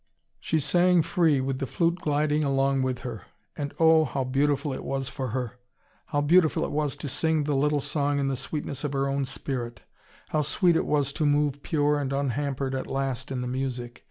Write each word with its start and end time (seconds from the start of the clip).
She 0.39 0.59
sang 0.59 1.03
free, 1.03 1.41
with 1.41 1.59
the 1.59 1.67
flute 1.67 1.99
gliding 1.99 2.43
along 2.43 2.81
with 2.81 3.01
her. 3.01 3.21
And 3.55 3.71
oh, 3.79 4.03
how 4.03 4.23
beautiful 4.23 4.73
it 4.73 4.83
was 4.83 5.09
for 5.09 5.27
her! 5.27 5.59
How 6.07 6.21
beautiful 6.21 6.65
it 6.65 6.71
was 6.71 6.95
to 6.97 7.07
sing 7.07 7.43
the 7.43 7.53
little 7.55 7.81
song 7.81 8.17
in 8.17 8.27
the 8.27 8.35
sweetness 8.35 8.83
of 8.83 8.93
her 8.93 9.07
own 9.07 9.25
spirit. 9.25 9.81
How 10.29 10.41
sweet 10.41 10.75
it 10.75 10.87
was 10.87 11.13
to 11.13 11.25
move 11.27 11.61
pure 11.61 11.99
and 11.99 12.11
unhampered 12.11 12.73
at 12.73 12.87
last 12.87 13.31
in 13.31 13.41
the 13.41 13.47
music! 13.47 13.99